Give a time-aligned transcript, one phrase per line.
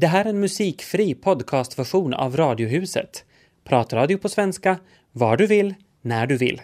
[0.00, 3.24] Det här är en musikfri podcastversion av Radiohuset.
[3.64, 4.78] Pratradio på svenska,
[5.12, 6.60] var du vill, när du vill.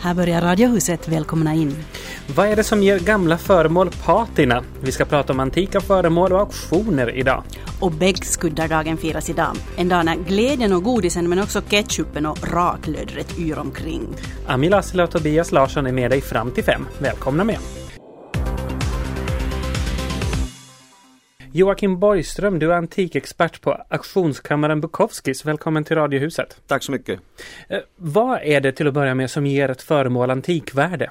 [0.00, 1.08] Här börjar Radiohuset.
[1.08, 1.76] Välkomna in.
[2.34, 4.64] Vad är det som ger gamla föremål patina?
[4.82, 7.44] Vi ska prata om antika föremål och auktioner idag.
[7.80, 9.56] Och Bäggskuddardagen firas idag.
[9.76, 14.08] En dag när glädjen och godisen men också ketchupen och raklödret yr omkring.
[14.46, 16.86] Ami Lassila och Tobias Larsson är med dig fram till fem.
[16.98, 17.58] Välkomna med!
[21.52, 25.44] Joakim Borgström, du är antikexpert på auktionskammaren Bukowskis.
[25.44, 26.60] Välkommen till Radiohuset.
[26.66, 27.20] Tack så mycket.
[27.68, 31.10] Eh, vad är det till att börja med som ger ett föremål antikvärde?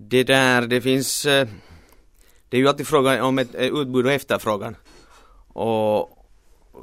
[0.00, 1.48] Det där, det finns eh,
[2.48, 4.76] Det är ju alltid frågan om ett eh, utbud och efterfrågan.
[5.48, 6.10] Och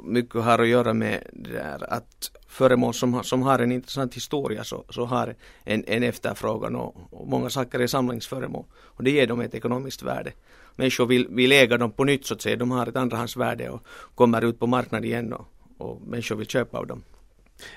[0.02, 4.64] mycket har att göra med det där att föremål som, som har en intressant historia
[4.64, 8.64] så, så har en, en efterfrågan och, och många saker är samlingsföremål.
[8.74, 10.32] Och det ger dem ett ekonomiskt värde.
[10.76, 12.56] Människor vill, vill äga dem på nytt så att säga.
[12.56, 13.82] De har ett andrahandsvärde och
[14.14, 15.46] kommer ut på marknaden igen och,
[15.78, 17.02] och människor vill köpa av dem.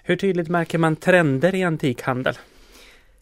[0.03, 2.35] Hur tydligt märker man trender i antikhandel?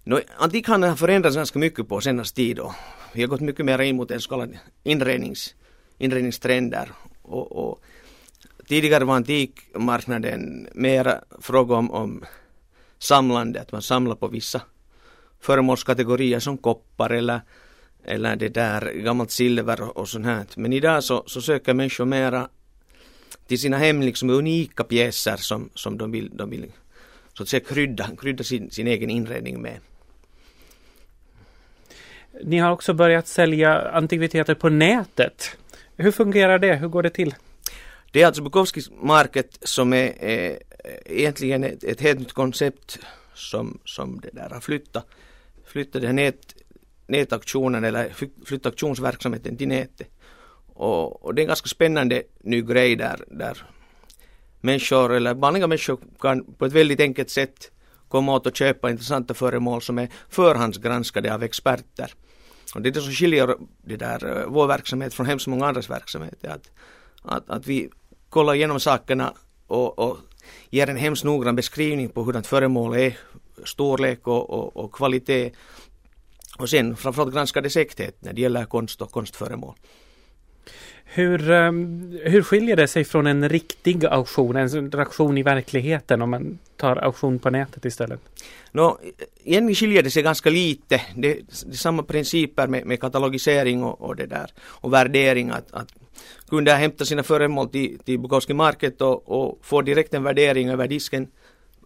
[0.08, 2.74] No, antikhandeln har förändrats ganska mycket på senaste tid och
[3.14, 5.56] vi har gått mycket mer in mot en så kallad inrednings,
[5.98, 6.92] inredningstrender.
[7.22, 7.82] Och, och
[8.68, 12.26] tidigare var antikmarknaden mer fråga om, om
[13.00, 14.62] samlande, att man samlar på vissa
[15.40, 17.42] föremålskategorier som koppar eller,
[18.04, 20.46] eller det där gammalt silver och sånt här.
[20.56, 22.50] Men idag så, så söker människor mera
[23.48, 26.72] till sina hem liksom unika pjäser som, som de vill, de vill
[27.34, 29.80] så att säga krydda, krydda sin, sin egen inredning med.
[32.44, 35.58] Ni har också börjat sälja antikviteter på nätet.
[35.98, 36.76] Hur fungerar det?
[36.76, 37.36] Hur går det till?
[38.12, 40.56] Det är alltså Bukowskis Market som är, eh,
[41.06, 43.00] egentligen ett, ett helt nytt koncept
[43.34, 45.06] som, som det där har flyttat,
[45.66, 46.56] flyttat den nät,
[47.08, 48.14] nätaktionen eller
[48.46, 50.08] flyttat auktionsverksamheten till nätet.
[50.74, 53.58] Och, och, det är en ganska spännande ny grej där, där
[54.62, 57.72] människor eller vanliga människor kan på ett väldigt enkelt sätt
[58.08, 62.14] komma åt och köpa intressanta föremål som är förhandsgranskade av experter.
[62.76, 65.90] Och det är det som skiljer det där, eh, vår verksamhet från hemskt många andras
[65.90, 66.46] verksamhet.
[66.46, 66.72] Att,
[67.22, 67.90] att, att vi
[68.30, 69.34] kollar igenom sakerna
[69.68, 70.18] och, och
[70.70, 73.18] ger en hemskt noggrann beskrivning på hurdant föremål är,
[73.64, 75.52] storlek och, och, och kvalitet.
[76.58, 79.76] Och sen framförallt granskar det säkerhet när det gäller konst och konstföremål.
[81.10, 81.72] Hur, eh,
[82.24, 86.96] hur skiljer det sig från en riktig auktion, en auktion i verkligheten om man tar
[86.96, 88.20] auktion på nätet istället?
[88.72, 89.00] No,
[89.44, 91.02] egentligen skiljer det sig ganska lite.
[91.16, 95.72] Det, det är samma principer med, med katalogisering och, och, det där och värdering att,
[95.72, 95.94] att
[96.50, 100.88] kunder hämtar sina föremål till, till Bukowski Market och, och får direkt en värdering över
[100.88, 101.28] disken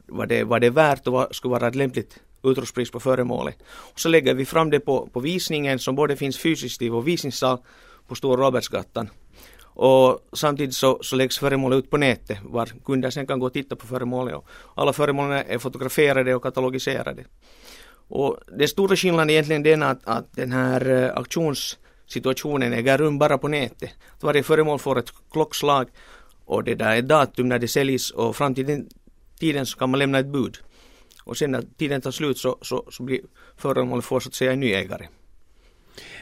[0.06, 3.58] vad det, vad det är värt och vad skulle vara ett lämpligt utropspris på föremålet.
[3.68, 7.02] Och så lägger vi fram det på, på visningen som både finns fysiskt i vår
[7.02, 7.58] visningssal
[8.12, 9.10] på Stora Robertsgatan.
[9.64, 13.54] Och samtidigt så, så läggs föremålet ut på nätet var kunder sen kan gå och
[13.54, 14.36] titta på föremålet.
[14.36, 14.46] Och
[14.76, 17.24] alla föremålen är fotograferade och katalogiserade.
[18.10, 23.18] Och den stora skillnaden är egentligen den att, att den här eh, auktionssituationen äger rum
[23.18, 23.90] bara på nätet.
[24.16, 25.88] Att varje föremål får ett klockslag
[26.46, 28.90] och det där är datum när det säljs och fram till den
[29.40, 30.58] tiden så kan man lämna ett bud.
[31.24, 33.22] Och sen när tiden tar slut så, så, så blir
[33.58, 35.08] föremålet får så att säga en ny ägare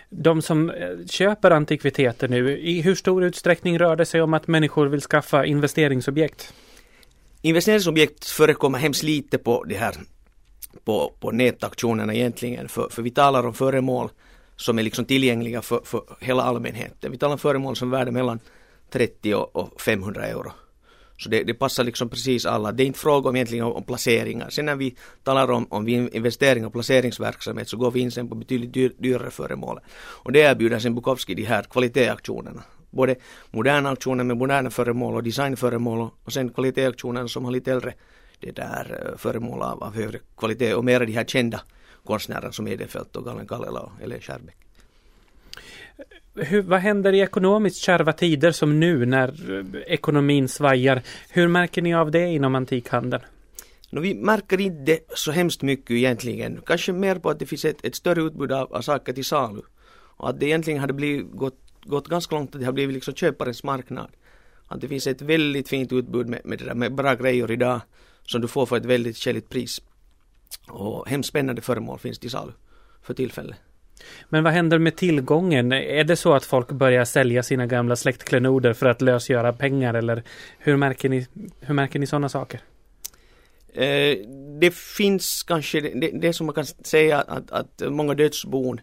[0.09, 4.47] de som eh, köper antikviteter nu, i hur stor utsträckning rör det sig om att
[4.47, 6.53] människor vill skaffa investeringsobjekt?
[7.41, 9.95] Investeringsobjekt förekommer hemskt lite på det här
[10.83, 14.09] på, på nätauktionerna egentligen, för, för vi talar om föremål
[14.55, 17.11] som är liksom tillgängliga för, för hela allmänheten.
[17.11, 18.39] Vi talar om föremål som är värda mellan
[18.89, 20.51] 30 och 500 euro.
[21.19, 22.71] Så det, det, passar liksom precis alla.
[22.71, 24.49] Det är inte fråga om egentligen om, placeringar.
[24.49, 28.35] Sen när vi talar om, om investering och placeringsverksamhet så går vi in sen på
[28.35, 29.79] betydligt dyr, dyrare föremål.
[30.23, 32.63] Och det erbjuder sen Bukowski de här kvalitetsaktionerna.
[32.89, 33.15] Både
[33.51, 37.93] moderna auktioner med moderna föremål och designföremål och sen kvalitetsaktionerna som har lite äldre
[38.39, 41.61] det där eh, föremål av, av högre kvalitet och mera de här kända
[42.05, 44.68] konstnärerna som Edenfelt och Galen Kallela och Ellen Skärbeck
[46.35, 51.01] hur, vad händer i ekonomiskt kärva tider som nu när eh, ekonomin svajar?
[51.29, 53.23] Hur märker ni av det inom antikhandeln?
[53.89, 56.61] No, vi märker inte så hemskt mycket egentligen.
[56.65, 59.61] Kanske mer på att det finns ett, ett större utbud av, av saker till salu.
[60.17, 63.13] Och att det egentligen hade blivit, gått, gått ganska långt att det har blivit liksom
[63.13, 64.09] köparens marknad.
[64.67, 67.81] Att det finns ett väldigt fint utbud med, med, det där, med bra grejer idag
[68.23, 69.81] som du får för ett väldigt skäligt pris.
[70.67, 72.51] Och hemskt spännande föremål finns till salu
[73.01, 73.57] för tillfället.
[74.29, 75.71] Men vad händer med tillgången?
[75.71, 80.23] Är det så att folk börjar sälja sina gamla släktklenoder för att lösgöra pengar eller
[80.59, 81.27] hur märker ni,
[81.59, 82.61] hur märker ni sådana saker?
[83.73, 84.17] Eh,
[84.59, 88.81] det finns kanske, det, det som man kan säga att, att många dödsbon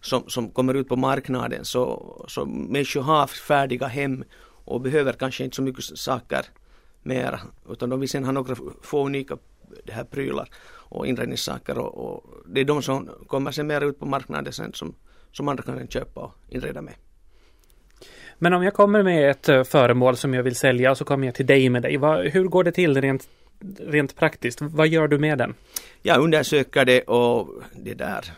[0.00, 4.24] som, som kommer ut på marknaden så, så människor har färdiga hem
[4.64, 6.46] och behöver kanske inte så mycket saker
[7.02, 7.40] mera
[7.70, 9.36] utan de vill sen ha några få unika
[9.84, 10.48] det här prylar
[10.88, 14.72] och inredningssaker och, och, det är de som kommer sen mer ut på marknaden sen
[14.72, 14.94] som,
[15.32, 16.94] som andra kan köpa och inreda med.
[18.38, 21.34] Men om jag kommer med ett eh, föremål som jag vill sälja så kommer jag
[21.34, 21.96] till dig med dig.
[21.96, 23.28] Vad, hur går det till rent,
[23.78, 24.62] rent praktiskt?
[24.62, 25.54] Vad gör du med den?
[26.02, 28.32] Jag undersöker det och det där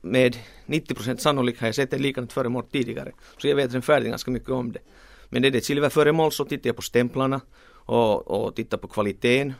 [0.00, 0.36] med
[0.66, 3.12] 90 sannolikhet har jag sett ett likadant föremål tidigare.
[3.38, 4.80] Så jag vet färdigt ganska mycket om det.
[5.28, 7.40] Men det är det ett silverföremål så tittar jag på stämplarna
[7.70, 9.54] och, och tittar på kvaliteten,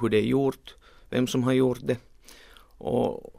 [0.00, 0.74] hur det är gjort,
[1.14, 1.98] vem som har gjort det.
[2.78, 3.32] Och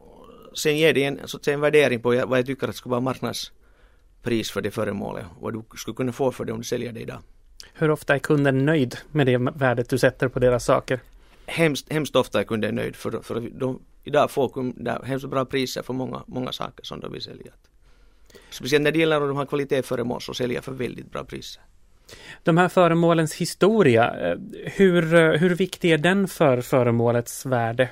[0.57, 2.89] sen ger det en, så att säga, en värdering på vad jag tycker att ska
[2.89, 5.25] vara marknadspris för det föremålet.
[5.39, 7.19] Vad du skulle kunna få för det om du säljer det idag.
[7.73, 10.99] Hur ofta är kunden nöjd med det värdet du sätter på deras saker?
[11.45, 15.81] Hemskt, hemskt ofta är kunden nöjd för, för de, idag får kunder hemskt bra priser
[15.81, 17.51] för många, många saker som de vill sälja.
[18.49, 21.63] Speciellt när det gäller de har kvalitetsföremål så säljer för väldigt bra priser.
[22.43, 27.89] De här föremålens historia, eh, hur, eh, hur viktig är den för föremålets värde?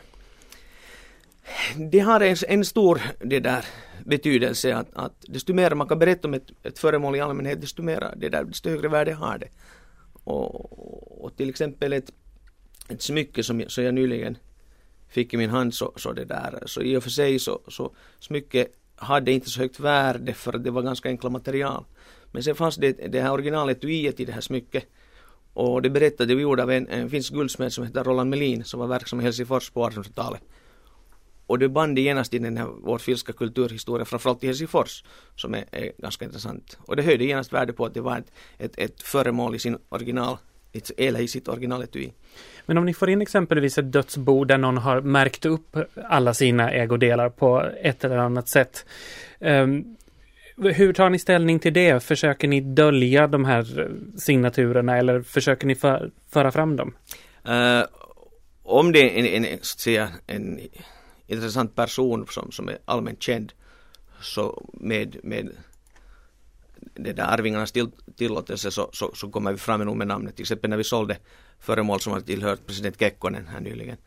[1.91, 3.65] Det har en, en stor det där,
[4.05, 7.83] betydelse att, att desto mer man kan berätta om ett, ett föremål i allmänhet desto,
[7.83, 9.49] mer, det där, desto högre värde har det.
[10.23, 12.11] Och, och till exempel ett,
[12.89, 14.37] ett smycke som, som jag nyligen
[15.09, 17.95] fick i min hand så, så det där, så i och för sig så, så
[18.19, 21.85] smycket hade inte så högt värde för att det var ganska enkla material.
[22.33, 24.85] Men sen fanns det det här originalet i det här smycket.
[25.53, 28.79] Och det berättade vi gjorde av en, en finsk guldsmed som heter Roland Melin som
[28.79, 30.41] var verksam i Helsingfors på 1800-talet.
[31.47, 35.03] Och det band genast in den här vår finska kulturhistoria, framförallt i Helsingfors,
[35.35, 36.77] som är, är, ganska intressant.
[36.79, 39.77] Och det höjde genast värde på att det var ett, ett, ett föremål i sin
[39.89, 40.37] original,
[40.97, 42.13] eller i sitt originaletui.
[42.65, 45.77] Men om ni får in exempelvis ett dödsbo där någon har märkt upp
[46.09, 48.85] alla sina ägodelar på ett eller annat sätt.
[49.39, 49.97] Um,
[50.57, 52.03] hur tar ni ställning till det?
[52.03, 56.95] Försöker ni dölja de här signaturerna eller försöker ni för, föra fram dem?
[57.47, 57.85] Uh,
[58.63, 60.59] om det är en, en, så att säga, en
[61.27, 63.53] intressant person som, som är allmänt känd
[64.21, 65.49] så med, med
[66.93, 70.35] det där arvingarnas till, tillåtelse så, så, så kommer vi fram med namnet.
[70.35, 71.17] Till exempel när vi sålde
[71.59, 73.97] föremål som har tillhört president Kekkonen här nyligen.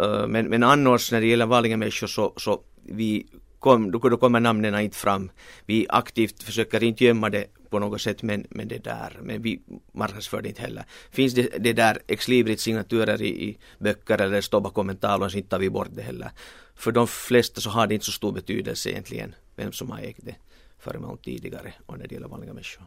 [0.00, 3.26] Uh, men, men annars när det gäller vanliga människor så, så vi
[3.58, 5.30] kom, då, då kommer namnen inte fram.
[5.66, 9.60] Vi aktivt försöker inte gömma det på något sätt men, men det där, men vi
[9.92, 10.84] marknadsför det inte heller.
[11.10, 15.36] Finns det, det där exlibrit signaturer i, i böcker eller står bakom en tavla så
[15.36, 16.30] inte tar vi bort det heller.
[16.74, 20.24] För de flesta så har det inte så stor betydelse egentligen vem som har ägt
[20.24, 20.36] det
[20.78, 22.86] föremål tidigare och när det gäller vanliga människor.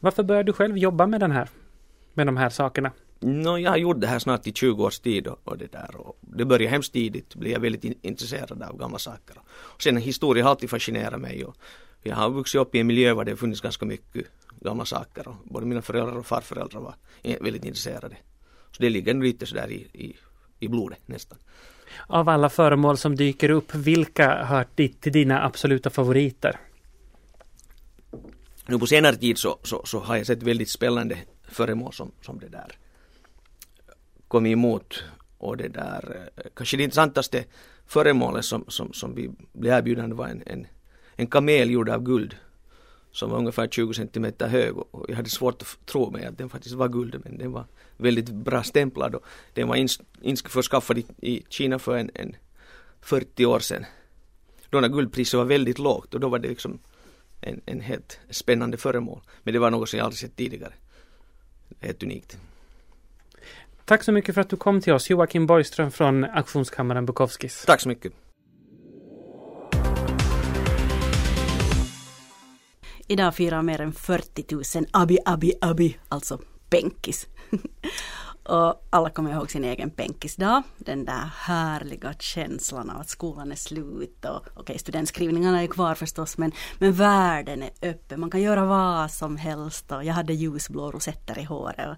[0.00, 1.48] Varför började du själv jobba med den här,
[2.14, 2.92] med de här sakerna?
[3.22, 5.96] No, jag har gjort det här snart i 20 års tid och, och det där
[5.96, 9.36] och det började hemskt tidigt, blev jag väldigt in, intresserad av gamla saker.
[9.48, 11.56] Och sen historia har alltid fascinerat mig och
[12.02, 14.26] jag har vuxit upp i en miljö där det funnits ganska mycket
[14.60, 18.16] gamla saker och både mina föräldrar och farföräldrar var väldigt intresserade.
[18.70, 20.16] Så det ligger lite sådär i, i,
[20.58, 21.38] i blodet nästan.
[22.06, 26.60] Av alla föremål som dyker upp, vilka hör till dina absoluta favoriter?
[28.66, 32.38] Nu på senare tid så, så, så har jag sett väldigt spännande föremål som, som
[32.38, 32.76] det där
[34.32, 35.04] kom emot
[35.38, 37.44] och det där eh, kanske det intressantaste
[37.86, 40.66] föremålet som, som, som vi blev erbjudande var en, en,
[41.16, 42.36] en kamel gjord av guld
[43.10, 46.48] som var ungefär 20 centimeter hög och jag hade svårt att tro mig att den
[46.48, 47.64] faktiskt var guld men den var
[47.96, 49.24] väldigt bra stämplad och
[49.54, 52.36] den var ins, införskaffad i, i Kina för en, en
[53.00, 53.84] 40 år sedan.
[54.70, 56.78] Då när guldpriset var väldigt lågt och då var det liksom
[57.40, 59.20] en, en helt spännande föremål.
[59.42, 60.72] Men det var något som jag aldrig sett tidigare.
[61.80, 62.38] Helt unikt.
[63.84, 67.64] Tack så mycket för att du kom till oss, Joakim Borgström från Auktionskammaren Bukowskis.
[67.66, 68.12] Tack så mycket.
[73.08, 76.38] Idag firar mer än 40 000 Abi Abi Abi, alltså
[76.70, 77.26] Benkis.
[78.44, 80.62] Och alla kommer ihåg sin egen penkisdag.
[80.78, 85.94] Den där härliga känslan av att skolan är slut och okej, okay, studentskrivningarna är kvar
[85.94, 88.20] förstås men, men världen är öppen.
[88.20, 91.96] Man kan göra vad som helst och jag hade ljusblå rosetter i håret och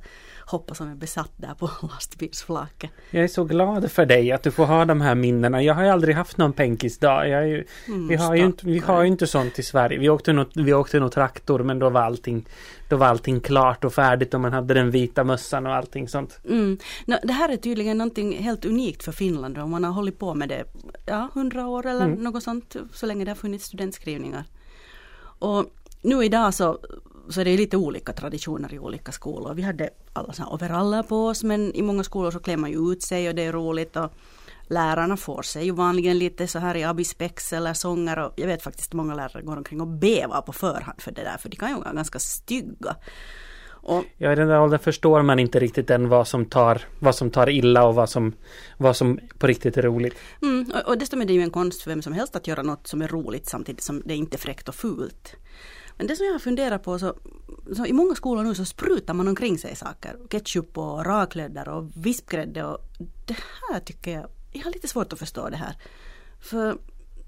[0.51, 2.91] hoppade som en besatt där på lastbilsflaket.
[3.11, 5.63] Jag är så glad för dig att du får ha de här minnena.
[5.63, 7.29] Jag har ju aldrig haft någon penkisdag.
[7.29, 9.99] Jag ju, mm, vi, har ju inte, vi har ju inte sånt i Sverige.
[9.99, 12.47] Vi åkte nog, vi åkte nog traktor men då var allting
[12.95, 16.41] då var allting klart och färdigt och man hade den vita mössan och allting sånt.
[16.45, 16.79] Mm.
[17.07, 20.35] No, det här är tydligen någonting helt unikt för Finland och man har hållit på
[20.35, 20.65] med det
[21.07, 22.25] ja, hundra år eller mm.
[22.25, 24.45] något sånt så länge det har funnits studentskrivningar.
[25.39, 25.65] Och
[26.03, 26.79] nu idag så,
[27.29, 29.55] så är det lite olika traditioner i olika skolor.
[29.55, 32.93] Vi hade alla såna overaller på oss men i många skolor så klär man ju
[32.93, 33.97] ut sig och det är roligt.
[33.97, 34.13] Och
[34.75, 38.63] lärarna får sig ju vanligen lite så här i abispex eller sånger och jag vet
[38.63, 41.57] faktiskt att många lärare går omkring och bevar på förhand för det där för de
[41.57, 42.97] kan ju vara ganska stygga.
[43.87, 47.15] Och, ja, i den där åldern förstår man inte riktigt än vad som tar, vad
[47.15, 48.33] som tar illa och vad som,
[48.79, 50.15] vad som på riktigt är roligt.
[50.43, 52.63] Mm, och, och dessutom är det ju en konst för vem som helst att göra
[52.63, 55.37] något som är roligt samtidigt som det inte är fräckt och fult.
[55.97, 57.17] Men det som jag har funderat på så,
[57.77, 60.17] så i många skolor nu så sprutar man omkring sig saker.
[60.31, 62.79] Ketchup och raklödder och vispgrädde och
[63.27, 63.37] det
[63.71, 65.77] här tycker jag, jag har lite svårt att förstå det här.
[66.41, 66.79] För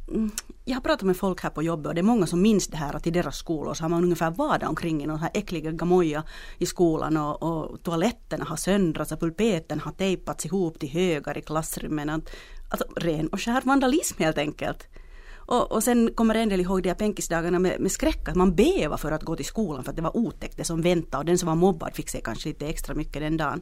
[0.08, 0.30] mm,
[0.64, 2.76] jag har pratat med folk här på jobbet och det är många som minns det
[2.76, 5.70] här att i deras skolor så har man ungefär vadat omkring i någon här äckliga
[5.70, 6.24] gamoja
[6.58, 11.42] i skolan och, och toaletterna har söndrats och pulpeten har tejpats ihop till högar i
[11.42, 12.10] klassrummen.
[12.10, 14.88] Alltså ren och skär vandalism helt enkelt.
[15.34, 18.54] Och, och sen kommer en del ihåg de här penkisdagarna med, med skräck, att man
[18.54, 21.24] bevade för att gå till skolan för att det var otäckt det som väntade och
[21.24, 23.60] den som var mobbad fick sig kanske lite extra mycket den dagen.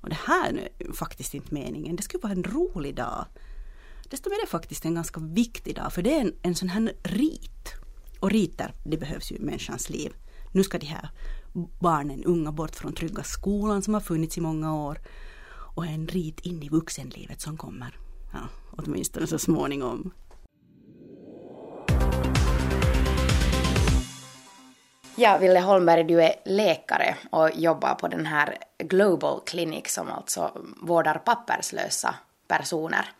[0.00, 3.26] Och det här är faktiskt inte meningen, det skulle vara en rolig dag
[4.10, 6.68] desto mer är det faktiskt en ganska viktig dag för det är en, en sån
[6.68, 7.74] här rit.
[8.20, 10.12] Och riter, det behövs ju i människans liv.
[10.52, 11.10] Nu ska de här
[11.80, 15.00] barnen, unga, bort från trygga skolan som har funnits i många år.
[15.74, 17.98] Och en rit in i vuxenlivet som kommer.
[18.32, 20.10] Ja, åtminstone så småningom.
[25.20, 30.52] Ja, Ville Holmberg, du är läkare och jobbar på den här Global Clinic som alltså
[30.82, 32.14] vårdar papperslösa
[32.48, 33.10] personer.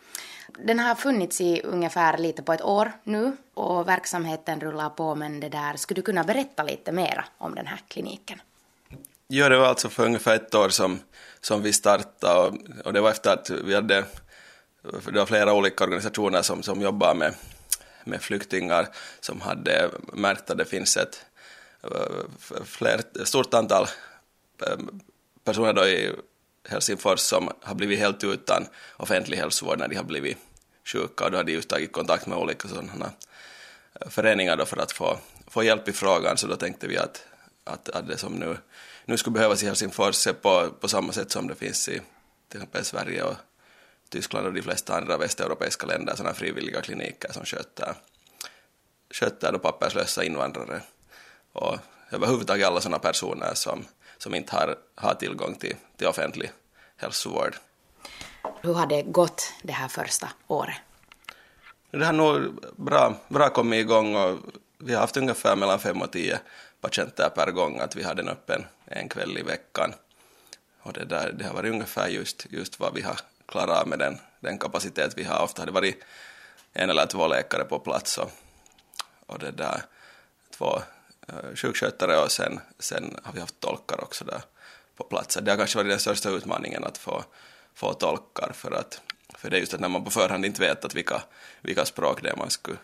[0.64, 5.40] Den har funnits i ungefär lite på ett år nu och verksamheten rullar på men
[5.40, 8.40] det där, skulle du kunna berätta lite mera om den här kliniken?
[9.28, 11.00] Ja, det var alltså för ungefär ett år som,
[11.40, 14.04] som vi startade och, och det var efter att vi hade,
[14.82, 17.34] det var flera olika organisationer som, som jobbar med,
[18.04, 18.88] med flyktingar
[19.20, 21.24] som hade märkt att det finns ett
[22.64, 23.86] fler, stort antal
[24.66, 25.00] ehm,
[25.44, 26.12] personer då i
[26.68, 28.66] Helsingfors som har blivit helt utan
[28.96, 30.38] offentlig hälsovård när de har blivit
[30.84, 31.24] sjuka.
[31.24, 33.12] Och då har de just tagit kontakt med olika sådana
[34.00, 36.36] eh, föreningar då för att få, få hjälp i frågan.
[36.36, 37.24] Så då tänkte vi att,
[37.64, 38.56] att, att det som nu,
[39.04, 42.00] nu skulle behövas i Helsingfors är på, på samma sätt som det finns i
[42.48, 43.36] till exempel Sverige och
[44.08, 47.94] Tyskland och de flesta andra västeuropeiska länder sådana frivilliga kliniker som sköter,
[49.10, 50.82] sköter då papperslösa invandrare
[51.58, 51.78] och
[52.10, 53.84] överhuvudtaget alla sådana personer som,
[54.18, 56.50] som inte har, har tillgång till, till offentlig
[56.96, 57.56] hälsovård.
[58.60, 60.76] Hur har det gått det här första året?
[61.90, 64.38] Det har nog bra, bra kommit igång och
[64.78, 66.40] vi har haft ungefär mellan fem och tio
[66.80, 69.94] patienter per gång, att vi har den öppen en kväll i veckan.
[70.80, 74.18] Och det, där, det har varit ungefär just, just vad vi har klarat med den,
[74.40, 75.42] den kapacitet vi har.
[75.42, 76.04] Ofta har det varit
[76.72, 78.30] en eller två läkare på plats och,
[79.26, 79.82] och det där,
[80.50, 80.82] två
[81.28, 84.42] Eh, sjukskötare och sen, sen har vi haft tolkar också där
[84.96, 85.38] på plats.
[85.42, 87.24] Det har kanske varit den största utmaningen att få
[87.78, 89.00] få tolkar för att
[89.38, 91.22] för det är just att när man på förhand inte vet att vilka,
[91.60, 92.78] vilka språk det är man skulle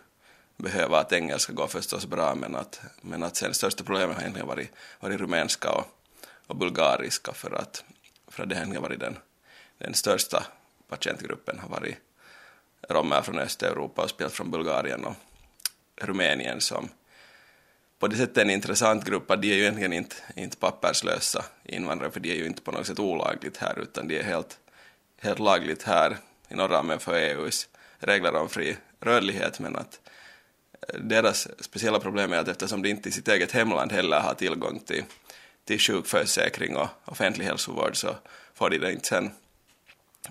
[0.56, 4.48] behöva, att engelska går förstås bra men att, men att sen största problemet har egentligen
[4.48, 4.70] varit,
[5.00, 5.86] varit rumänska och,
[6.46, 7.84] och bulgariska för att,
[8.28, 9.16] för att det har egentligen varit den,
[9.78, 10.46] den största
[10.88, 11.96] patientgruppen har varit
[12.88, 15.14] romer från Östeuropa och spelat från Bulgarien och
[15.96, 16.88] Rumänien som
[17.98, 22.10] på det sättet en intressant grupp att de är ju egentligen inte, inte papperslösa invandrare
[22.10, 24.58] för de är ju inte på något sätt olagligt här utan de är helt
[25.24, 26.16] helt lagligt här
[26.48, 29.60] inom ramen för EUs regler om fri rörlighet.
[29.60, 30.00] Men att
[30.88, 34.34] eh, deras speciella problem är att eftersom de inte i sitt eget hemland heller har
[34.34, 35.04] tillgång till,
[35.64, 38.16] till sjukförsäkring och offentlig hälsovård så
[38.54, 39.30] får de det inte sen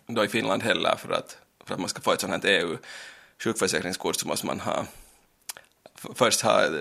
[0.07, 2.77] då i Finland heller för att, för att man ska få ett sånt här EU
[3.43, 4.85] sjukförsäkringskort så måste man ha
[6.15, 6.71] först ha eh,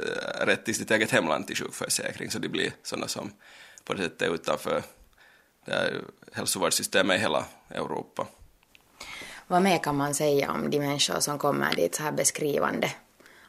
[0.46, 3.32] rätt till sitt eget hemland till sjukförsäkring så de blir sådana som
[3.84, 4.82] på det sättet utanför
[5.64, 6.00] det är
[6.32, 8.26] hälsovårdssystemet i hela Europa.
[9.46, 12.90] Vad mer kan man säga om de människor som kommer dit så här beskrivande,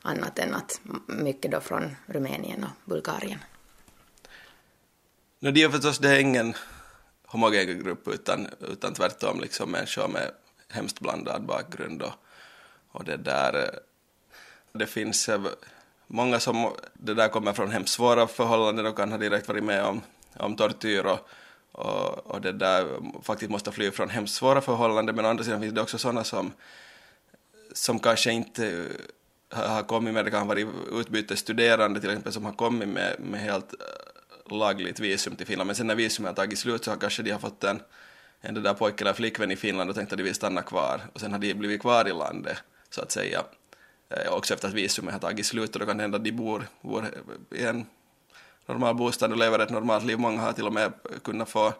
[0.01, 3.39] annat än att mycket då från Rumänien och Bulgarien?
[5.39, 6.53] No, det är förstås det är ingen
[7.25, 10.31] homogen grupp utan, utan tvärtom liksom människor med
[10.69, 12.13] hemskt blandad bakgrund och,
[12.91, 13.79] och det där
[14.73, 15.41] det finns eh,
[16.07, 19.85] många som det där kommer från hemskt svåra förhållanden och kan ha direkt varit med
[19.85, 20.01] om,
[20.37, 21.29] om tortyr och,
[21.71, 22.87] och, och det där
[23.23, 25.15] faktiskt måste fly från hemskt svåra förhållanden.
[25.15, 26.51] Men å andra sidan finns det också sådana som,
[27.73, 28.89] som kanske inte
[29.53, 33.15] eh, har kommit med, det kan ha varit utbytesstuderande till exempel som har kommit med,
[33.19, 35.67] med helt eh, lagligt visum till Finland.
[35.67, 37.81] Men sen när visumet har tagit slut så har kanske de har fått en,
[38.41, 41.01] en där pojke eller flickvän i Finland och tänkte att de vill stanna kvar.
[41.13, 42.57] Och sen har de blivit kvar i landet
[42.89, 43.43] så att säga.
[44.17, 46.31] Eh, också efter att visumet har tagit slut och då kan det hända att de
[46.31, 47.05] bor, bor
[47.51, 47.85] i en
[48.65, 50.19] normal bostad och lever ett normalt liv.
[50.19, 50.93] Många har till och med
[51.23, 51.73] kunnat få,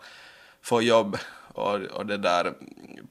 [0.61, 1.17] få jobb
[1.53, 2.53] och, och det där,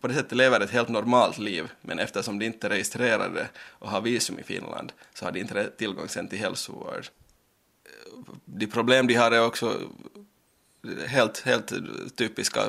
[0.01, 3.91] på det sättet lever ett helt normalt liv men eftersom de inte är registrerade och
[3.91, 7.07] har visum i Finland så har de inte tillgång sen till hälsovård.
[8.45, 9.81] De problem de har är också
[11.07, 11.73] helt, helt
[12.17, 12.61] typiska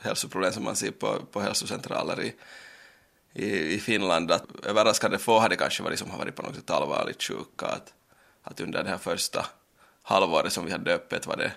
[0.00, 2.34] hälsoproblem som man ser på, på hälsocentraler i,
[3.36, 4.30] i, i Finland.
[4.30, 7.66] Att överraskande få hade kanske varit som har varit på något sätt allvarligt sjuka.
[7.66, 7.94] Att,
[8.42, 9.46] att under det här första
[10.02, 11.52] halvåret som vi hade öppet var det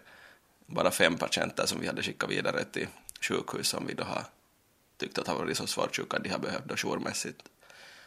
[0.65, 2.87] bara fem patienter som vi hade skickat vidare till
[3.21, 4.23] sjukhus som vi då har
[4.97, 7.41] tyckt att har varit så svårt sjuka att de har behövt jourmässigt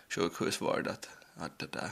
[0.09, 0.87] sjukhusvård.
[0.87, 1.91] Att, att det, där.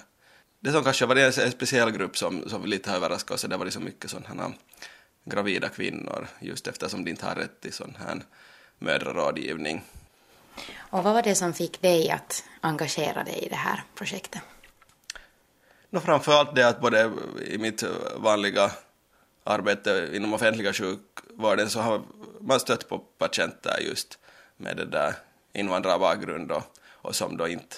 [0.61, 3.57] det som kanske var en, en speciell grupp som, som lite har överraskat oss, det
[3.57, 4.53] var så mycket sådana
[5.25, 8.23] gravida kvinnor just eftersom de inte har rätt till sån här
[8.79, 9.83] mödrarådgivning.
[10.77, 14.43] Och vad var det som fick dig att engagera dig i det här projektet?
[15.91, 17.11] No, framför allt det att både
[17.47, 17.85] i mitt
[18.17, 18.71] vanliga
[19.45, 22.03] arbete inom offentliga sjukvården så har
[22.41, 24.19] man stött på patienter just
[24.57, 25.15] med det där
[25.53, 27.77] invandrarbakgrund och, och som då inte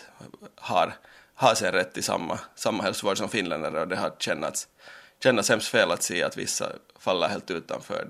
[0.57, 0.95] har,
[1.35, 4.69] har sin rätt i samma, samma hälsovård som finländare och det har kännats,
[5.23, 8.09] kännats hemskt fel att se att vissa faller helt utanför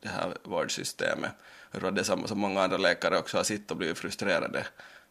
[0.00, 1.32] det här vårdsystemet
[1.80, 4.66] tror att det är samma som många andra läkare också har sitt och blivit frustrerade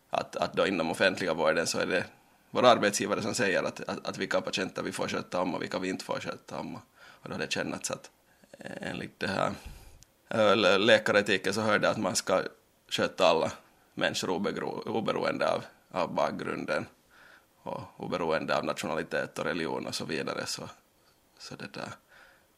[0.09, 2.05] att, att då inom offentliga vården så är det
[2.51, 5.79] vår arbetsgivare som säger att, att, att vilka patienter vi får sköta om och vilka
[5.79, 6.75] vi inte får sköta om.
[6.75, 8.11] Och då har det kännats att
[8.59, 9.51] eh, enligt det här
[10.29, 12.41] eh, läkaretiken så hörde att man ska
[12.89, 13.51] sköta alla
[13.93, 14.29] människor
[14.87, 16.85] oberoende av, av bakgrunden
[17.63, 20.45] och oberoende av nationalitet och religion och så vidare.
[20.45, 20.69] Så,
[21.39, 21.89] så det där,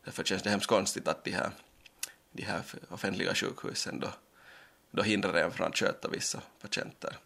[0.06, 1.52] därför känns det hemskt konstigt att de här,
[2.34, 4.08] de här offentliga sjukhusen då,
[4.92, 7.18] då hindrar en från att sköta vissa patienter.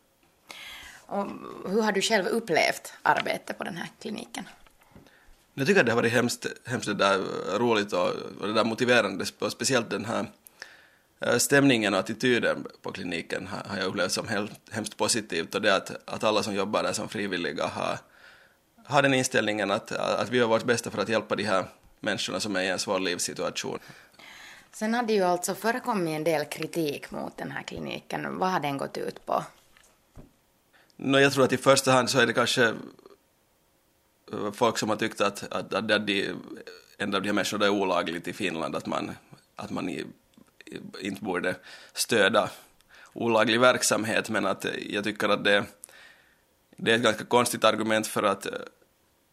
[1.07, 1.27] Och
[1.69, 4.43] hur har du själv upplevt arbetet på den här kliniken?
[5.53, 7.17] Jag tycker att det har varit hemskt, hemskt det där
[7.57, 8.07] roligt och,
[8.39, 10.25] och det där motiverande, speciellt den här
[11.19, 15.61] eh, stämningen och attityden på kliniken har, har jag upplevt som helt, hemskt positivt och
[15.61, 17.97] det att, att alla som jobbar där som frivilliga har,
[18.85, 21.65] har den inställningen att, att vi gör vårt bästa för att hjälpa de här
[21.99, 23.79] människorna som är i en svår livssituation.
[24.71, 28.37] Sen hade ju alltså förekommit en del kritik mot den här kliniken.
[28.37, 29.43] Vad har den gått ut på?
[30.95, 32.65] No, jag tror att i första hand så är det kanske
[34.31, 36.33] eh, folk som har tyckt att, att, att, att de,
[36.97, 39.11] en av de här människorna är olagligt i Finland, att man,
[39.55, 40.05] att man i,
[41.01, 41.55] inte borde
[41.93, 42.49] stödja
[43.13, 45.65] olaglig verksamhet, men att eh, jag tycker att det,
[46.75, 48.51] det är ett ganska konstigt argument för att eh,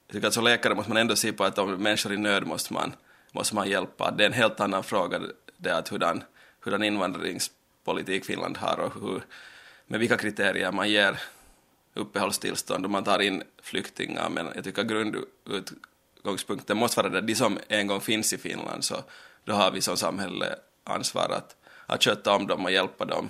[0.06, 2.18] jag tycker att som läkare måste man ändå se på att om människor är i
[2.18, 2.92] nöd måste man,
[3.34, 4.10] måste man hjälpa.
[4.10, 5.20] Det är en helt annan fråga,
[5.56, 6.22] det att hurdan,
[6.60, 9.22] hurdan invandringspolitik Finland har och hur,
[9.86, 11.20] med vilka kriterier man ger
[11.94, 17.58] uppehållstillstånd och man tar in flyktingar, men jag tycker grundutgångspunkten måste vara det, de som
[17.68, 18.96] en gång finns i Finland, så
[19.44, 23.28] då har vi som samhälle ansvar att, att sköta om dem och hjälpa dem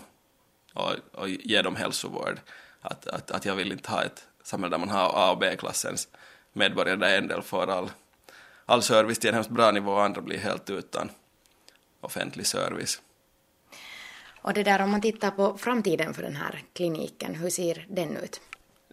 [0.74, 2.40] och, och ge dem hälsovård.
[2.80, 6.08] Att, att, att jag vill inte ha ett samhälle där man har A och B-klassens
[6.52, 7.90] medborgare där en del får all,
[8.66, 11.11] all service till en hemskt bra nivå och andra blir helt utan
[12.00, 13.00] offentlig service.
[14.44, 18.16] Och det där om man tittar på framtiden för den här kliniken, hur ser den
[18.16, 18.40] ut?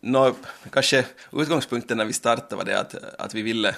[0.02, 0.36] No,
[0.72, 3.76] kanske utgångspunkten när vi startade var det att, att vi ville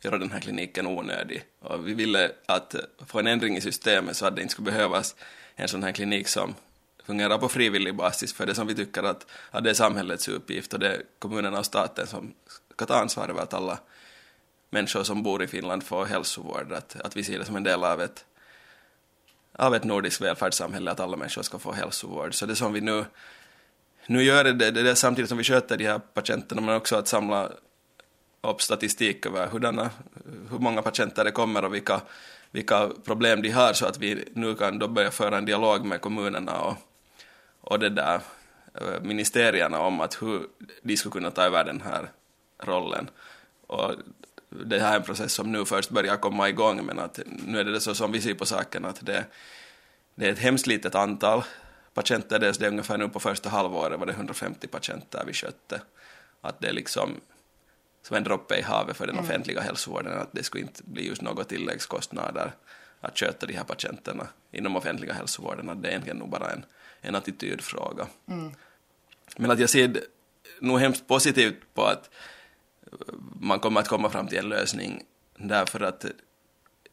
[0.00, 1.44] göra den här kliniken onödig.
[1.60, 2.74] Och vi ville att
[3.06, 5.14] få en ändring i systemet så att det inte skulle behövas
[5.54, 6.54] en sån här klinik som
[7.04, 10.72] fungerar på frivillig basis för det som vi tycker att, att det är samhällets uppgift
[10.72, 12.34] och det är kommunerna och staten som
[12.74, 13.78] ska ta ansvar över att alla
[14.74, 17.84] människor som bor i Finland får hälsovård, att, att vi ser det som en del
[17.84, 18.24] av ett,
[19.52, 22.34] av ett nordiskt välfärdssamhälle att alla människor ska få hälsovård.
[22.34, 23.04] Så det som vi nu
[24.06, 27.08] nu gör det det, det samtidigt som vi sköter de här patienterna, men också att
[27.08, 27.50] samla
[28.40, 29.90] upp statistik över hurdana,
[30.50, 32.00] hur många patienter det kommer och vilka,
[32.50, 36.00] vilka problem de har så att vi nu kan då börja föra en dialog med
[36.00, 36.76] kommunerna och,
[37.60, 38.20] och det där
[38.74, 40.46] eh, ministerierna om att hur
[40.82, 42.08] de skulle kunna ta över den här
[42.58, 43.10] rollen.
[43.66, 43.92] Och
[44.64, 47.64] det här är en process som nu först börjar komma igång men att nu är
[47.64, 49.24] det så som vi ser på saken att det,
[50.14, 51.42] det är ett hemskt litet antal
[51.94, 55.80] patienter, dels det är ungefär nu på första halvåret var det 150 patienter vi skötte.
[56.40, 57.20] Att det är liksom
[58.02, 59.24] som en droppe i havet för den mm.
[59.24, 62.52] offentliga hälsovården, att det skulle inte bli just några tilläggskostnader
[63.00, 66.64] att sköta de här patienterna inom offentliga hälsovården, att det är egentligen nog bara en,
[67.00, 68.06] en attitydfråga.
[68.28, 68.52] Mm.
[69.36, 70.02] Men att jag ser
[70.60, 72.10] nog hemskt positivt på att
[73.40, 75.02] man kommer att komma fram till en lösning
[75.38, 76.04] därför att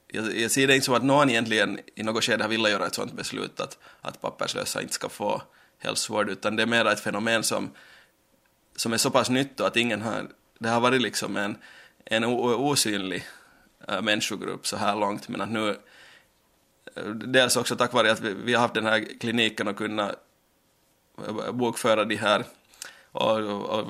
[0.08, 2.86] jag, jag ser det inte som att någon egentligen i något skede har velat göra
[2.86, 5.42] ett sådant beslut att, att papperslösa inte ska få
[5.80, 7.72] hälsovård, utan det är mer ett fenomen som,
[8.76, 10.28] som är så pass nytt att ingen har,
[10.60, 11.58] det har varit liksom en,
[12.06, 13.26] en osynlig
[13.88, 15.78] äh, människogrupp så här långt, men att nu
[17.14, 20.16] dels också tack vare att vi, vi har haft den här kliniken och kunnat
[21.52, 22.44] bokföra de här
[23.12, 23.88] och, och, och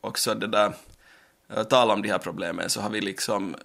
[0.00, 0.72] också det där
[1.68, 3.56] tala om de här problemen så har vi liksom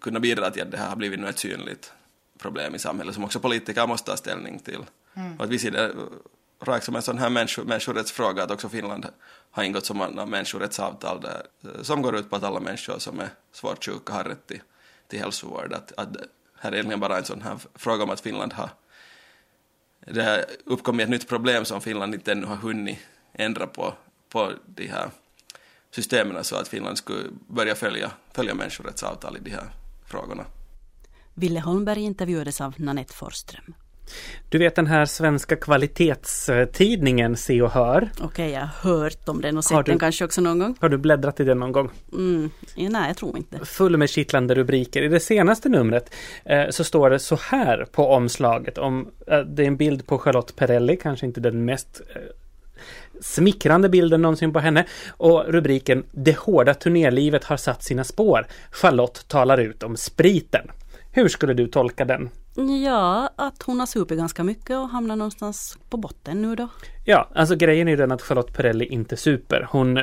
[0.00, 1.92] kunnat bidra till att det här har blivit nu ett synligt
[2.38, 4.84] problem i samhället som också politiker måste ta ställning till.
[5.14, 5.36] Mm.
[5.36, 5.94] Och att vi ser det
[6.60, 9.06] rakt som en sån här människo, människorättsfråga att också Finland
[9.50, 11.42] har ingått en människorättsavtal där,
[11.82, 14.60] som går ut på att alla människor som är svårt sjuka har rätt till,
[15.08, 15.72] till hälsovård.
[15.72, 16.08] Att, att
[16.58, 18.70] här är egentligen bara en sån här fråga om att Finland har
[20.00, 22.98] det har uppkommit ett nytt problem som Finland inte ännu har hunnit
[23.32, 23.94] ändra på,
[24.28, 25.10] på de här
[25.96, 29.64] systemen så att Finland skulle börja följa, följa människorättsavtal i de här
[30.06, 30.44] frågorna.
[31.34, 33.74] Ville Holmberg intervjuades av Nanette Forsström.
[34.48, 38.10] Du vet den här svenska kvalitetstidningen Se och Hör?
[38.12, 40.76] Okej, okay, jag har hört om den och sett du, den kanske också någon gång.
[40.80, 41.90] Har du bläddrat i den någon gång?
[42.12, 43.64] Mm, nej, jag tror inte.
[43.64, 45.02] Full med kittlande rubriker.
[45.02, 48.78] I det senaste numret eh, så står det så här på omslaget.
[48.78, 52.22] Om, eh, det är en bild på Charlotte Perrelli, kanske inte den mest eh,
[53.20, 58.46] smickrande bilden någonsin på henne och rubriken Det hårda turnélivet har satt sina spår.
[58.70, 60.70] Charlotte talar ut om spriten.
[61.12, 62.30] Hur skulle du tolka den?
[62.56, 66.68] Ja, att hon har supit ganska mycket och hamnar någonstans på botten nu då.
[67.04, 69.68] Ja, alltså grejen är ju den att Charlotte Perrelli inte super.
[69.70, 70.02] Hon eh,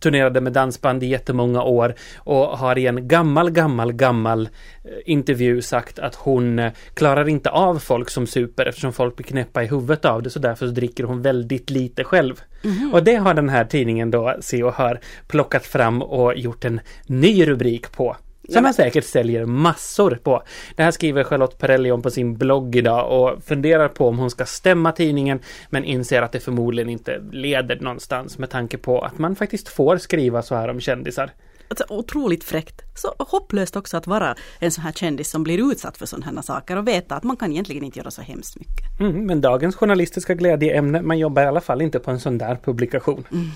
[0.00, 4.48] turnerade med dansband i jättemånga år och har i en gammal, gammal, gammal
[4.84, 9.26] eh, intervju sagt att hon eh, klarar inte av folk som super eftersom folk blir
[9.26, 12.42] knäppa i huvudet av det så därför så dricker hon väldigt lite själv.
[12.64, 12.92] Mm -hmm.
[12.92, 16.80] Och det har den här tidningen då, Se och Hör, plockat fram och gjort en
[17.06, 18.16] ny rubrik på.
[18.48, 20.42] Som man säkert säljer massor på.
[20.76, 24.30] Det här skriver Charlotte Perrelli om på sin blogg idag och funderar på om hon
[24.30, 29.18] ska stämma tidningen men inser att det förmodligen inte leder någonstans med tanke på att
[29.18, 31.30] man faktiskt får skriva så här om kändisar.
[31.72, 32.82] Alltså, otroligt fräckt.
[32.94, 36.42] Så hopplöst också att vara en sån här kändis som blir utsatt för sådana här
[36.42, 39.00] saker och veta att man kan egentligen inte göra så hemskt mycket.
[39.00, 42.58] Mm, men dagens journalistiska glädjeämne, man jobbar i alla fall inte på en sån där
[42.64, 43.24] publikation.
[43.32, 43.46] Mm.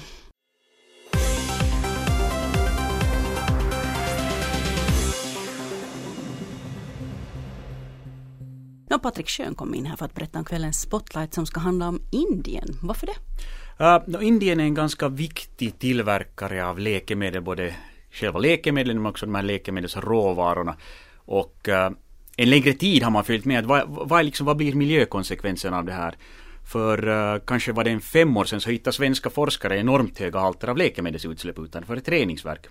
[8.89, 11.89] Ja, Patrik Schön kom in här för att berätta om kvällens spotlight som ska handla
[11.89, 12.79] om Indien.
[12.83, 13.17] Varför det?
[13.85, 17.75] Uh, Indien är en ganska viktig tillverkare av läkemedel, både
[18.11, 20.77] själva läkemedlen men också de här läkemedelsråvarorna.
[21.15, 21.91] Och uh,
[22.37, 25.85] en längre tid har man följt med att vad, vad, liksom, vad blir miljökonsekvenserna av
[25.85, 26.17] det här?
[26.65, 30.39] För uh, kanske var det en fem år sedan så hittade svenska forskare enormt höga
[30.39, 32.67] halter av läkemedelsutsläpp utanför ett reningsverk.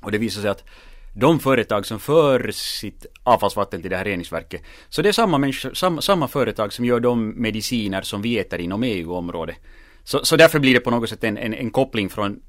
[0.00, 0.64] Och det visade sig att
[1.14, 4.62] de företag som för sitt avfallsvatten till det här reningsverket.
[4.88, 8.60] Så det är samma, människor, samma, samma företag som gör de mediciner som vi äter
[8.60, 9.56] inom EU-området.
[10.04, 12.40] Så, så därför blir det på något sätt en, en, en koppling från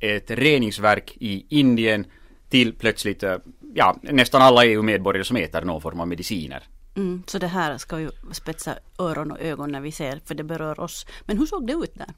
[0.00, 2.06] ett reningsverk i Indien
[2.48, 3.36] till plötsligt eh,
[3.74, 6.62] ja, nästan alla EU-medborgare som äter någon form av mediciner.
[6.96, 10.44] Mm, så det här ska vi spetsa öron och ögon när vi ser, för det
[10.44, 11.06] berör oss.
[11.26, 12.14] Men hur såg det ut där?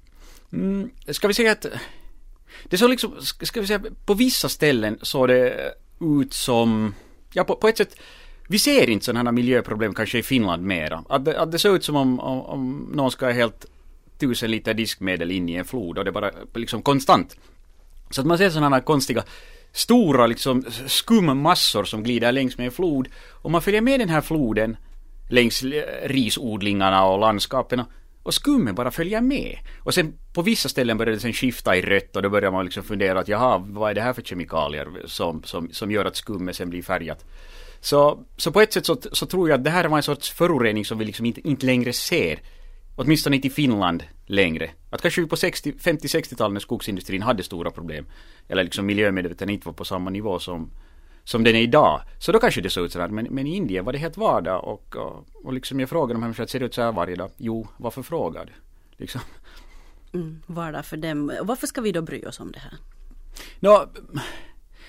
[0.52, 1.66] Mm, ska vi säga att
[2.64, 6.94] det såg liksom, ska vi säga, på vissa ställen såg det ut som,
[7.32, 7.96] ja på, på ett sätt,
[8.48, 11.04] vi ser inte sådana här miljöproblem kanske i Finland mera.
[11.08, 13.66] Att det, att det ser ut som om, om, om någon ska ha helt
[14.18, 17.36] tusen liter diskmedel in i en flod och det är bara liksom konstant.
[18.10, 19.24] Så att man ser sådana här konstiga
[19.72, 23.08] stora liksom skummassor som glider längs med en flod.
[23.42, 24.76] Och man följer med den här floden
[25.30, 25.64] längs
[26.02, 27.82] risodlingarna och landskapen
[28.24, 29.58] och skummet bara följer med.
[29.78, 32.64] Och sen på vissa ställen börjar det sen skifta i rött och då börjar man
[32.64, 36.16] liksom fundera att jaha, vad är det här för kemikalier som, som, som gör att
[36.16, 37.24] skummet sen blir färgat.
[37.80, 40.30] Så, så på ett sätt så, så tror jag att det här var en sorts
[40.30, 42.38] förorening som vi liksom inte, inte längre ser.
[42.96, 44.70] Åtminstone inte i Finland längre.
[44.90, 48.06] Att kanske på 50-60-talet när skogsindustrin hade stora problem.
[48.48, 50.70] Eller liksom miljömedvetenheten inte var på samma nivå som,
[51.24, 52.00] som den är idag.
[52.18, 53.08] Så då kanske det såg ut sådär.
[53.08, 56.22] Men, men i Indien var det helt vardag och, och, och liksom jag frågade de
[56.22, 57.30] här människorna, ser det ut så här varje dag?
[57.36, 58.52] Jo, varför frågar du?
[58.96, 59.20] Liksom.
[60.14, 61.32] Mm, vardag för dem.
[61.42, 62.72] Varför ska vi då bry oss om det här?
[63.60, 63.86] Nå,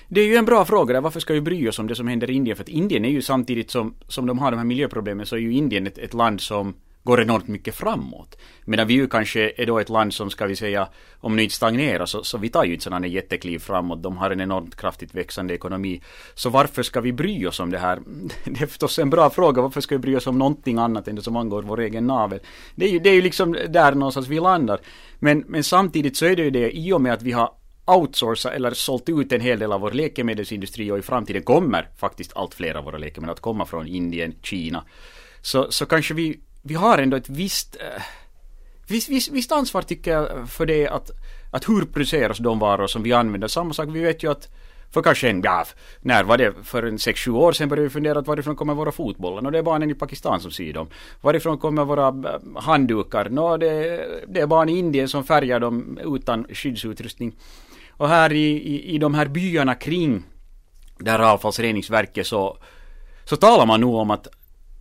[0.07, 1.01] det är ju en bra fråga där.
[1.01, 2.57] Varför ska vi bry oss om det som händer i Indien?
[2.57, 5.39] För att Indien är ju samtidigt som, som de har de här miljöproblemen så är
[5.39, 8.37] ju Indien ett, ett land som går enormt mycket framåt.
[8.65, 10.87] Medan vi ju kanske är då ett land som ska vi säga,
[11.19, 14.03] om nu inte stagnerar så, så vi tar ju inte sådana jättekliv framåt.
[14.03, 16.01] De har en enormt kraftigt växande ekonomi.
[16.33, 17.99] Så varför ska vi bry oss om det här?
[18.45, 19.61] Det är förstås en bra fråga.
[19.61, 22.39] Varför ska vi bry oss om någonting annat än det som angår vår egen navel?
[22.75, 24.79] Det är ju, det är ju liksom där någonstans vi landar.
[25.19, 27.49] Men, men samtidigt så är det ju det, i och med att vi har
[27.85, 32.35] outsourcat eller sålt ut en hel del av vår läkemedelsindustri och i framtiden kommer faktiskt
[32.35, 34.83] allt fler av våra läkemedel att komma från Indien, Kina.
[35.41, 38.03] Så, så kanske vi, vi har ändå ett visst, eh,
[38.87, 41.11] visst, visst, visst ansvar tycker jag för det att,
[41.51, 43.47] att hur produceras de varor som vi använder.
[43.47, 44.49] Samma sak, vi vet ju att
[44.91, 45.65] för kanske en, ja,
[46.01, 46.53] när var det?
[46.63, 49.45] För en 6-7 år sedan började vi fundera att varifrån kommer våra fotbollar?
[49.45, 50.87] Och det är barnen i Pakistan som syr dem.
[51.21, 53.29] Varifrån kommer våra eh, handdukar?
[53.29, 53.69] Nå, det,
[54.27, 57.35] det är barn i Indien som färgar dem utan skyddsutrustning.
[57.89, 60.23] Och här i, i, i de här byarna kring
[60.97, 62.57] där avfallsreningsverket så,
[63.25, 64.27] så talar man nog om att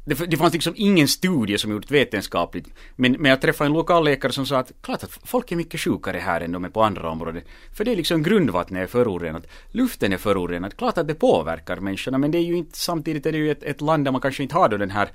[0.04, 2.68] det, det fanns liksom ingen studie som gjort vetenskapligt.
[2.96, 5.80] Men, men jag träffade en lokal läkare som sa att klart att folk är mycket
[5.80, 7.42] sjukare här än de är på andra områden.
[7.72, 10.76] För det är liksom grundvattnet är förorenat, luften är förorenad.
[10.76, 13.62] Klart att det påverkar människorna men det är ju inte samtidigt är det ju ett,
[13.62, 15.08] ett land där man kanske inte har då den här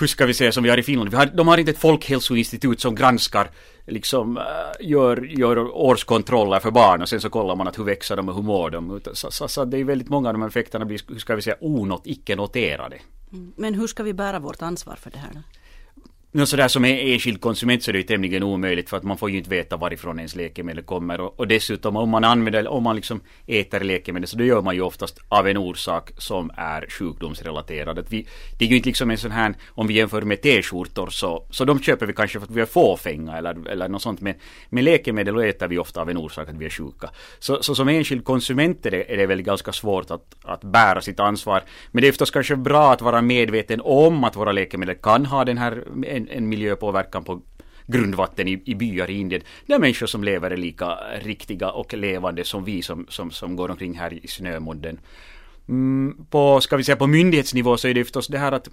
[0.00, 1.78] hur ska vi säga som vi har i Finland, vi har, de har inte ett
[1.78, 3.50] folkhälsoinstitut som granskar,
[3.86, 4.42] liksom eh,
[4.80, 8.34] gör, gör årskontroller för barn och sen så kollar man att hur växer de och
[8.34, 9.00] hur mår de.
[9.12, 11.42] Så, så, så det är väldigt många av de här effekterna blir, hur ska vi
[11.42, 12.98] säga, onot, icke noterade.
[13.32, 13.52] Mm.
[13.56, 15.40] Men hur ska vi bära vårt ansvar för det här då?
[16.34, 19.18] No, sådär som är enskild konsument så är det ju tämligen omöjligt för att man
[19.18, 22.82] får ju inte veta varifrån ens läkemedel kommer och, och dessutom om man använder, om
[22.82, 26.86] man liksom äter läkemedel så då gör man ju oftast av en orsak som är
[26.88, 27.98] sjukdomsrelaterad.
[27.98, 28.26] Att vi,
[28.58, 31.64] det är ju inte liksom en sån här, om vi jämför med t-skjortor så, så
[31.64, 34.34] de köper vi kanske för att vi är fåfänga eller, eller något sånt men
[34.70, 37.10] med läkemedel äter vi ofta av en orsak att vi är sjuka.
[37.38, 41.00] Så, så som enskild konsument är det, är det väl ganska svårt att, att bära
[41.00, 41.62] sitt ansvar.
[41.90, 45.44] Men det är förstås kanske bra att vara medveten om att våra läkemedel kan ha
[45.44, 45.84] den här
[46.22, 47.42] en, en miljöpåverkan på
[47.86, 49.42] grundvatten i, i byar i Indien.
[49.66, 53.70] Där människor som lever är lika riktiga och levande som vi som, som, som går
[53.70, 54.98] omkring här i snömodden.
[55.68, 58.68] Mm, på, ska vi säga på myndighetsnivå så är det förstås det här att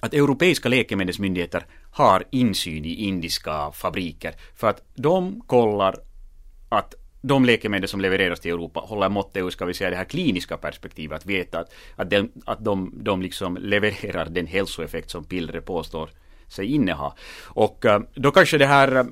[0.00, 5.96] att europeiska läkemedelsmyndigheter har insyn i indiska fabriker för att de kollar
[6.68, 10.04] att de läkemedel som levereras till Europa håller måttet ur, ska vi säga, det här
[10.04, 11.16] kliniska perspektivet.
[11.16, 16.10] Att veta att, att, de, att de, de liksom levererar den hälsoeffekt som pillret påstår
[16.48, 17.14] sig inneha.
[17.44, 19.04] Och eh, då kanske det här, eh,